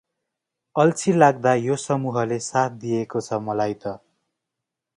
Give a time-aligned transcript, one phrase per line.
[0.75, 3.95] अल्छी लाग्दा यो समूहले साथ दिएको छ मलाई त।